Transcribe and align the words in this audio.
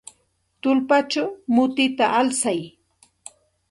Tullpachaw 0.61 1.29
mutita 1.53 2.05
alsay. 2.19 2.61